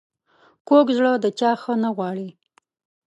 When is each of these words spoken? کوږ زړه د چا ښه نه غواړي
کوږ 0.67 0.87
زړه 0.97 1.11
د 1.23 1.25
چا 1.39 1.51
ښه 1.61 1.73
نه 1.83 1.89
غواړي 1.95 2.29